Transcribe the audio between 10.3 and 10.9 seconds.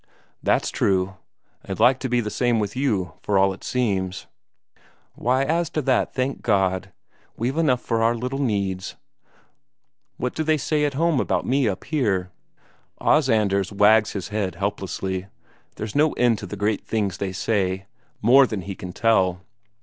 do they say